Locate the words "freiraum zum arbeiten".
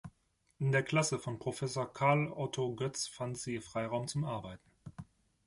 3.59-4.67